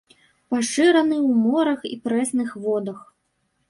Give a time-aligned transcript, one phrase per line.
[0.53, 3.09] Пашыраны ў морах і прэсных водах.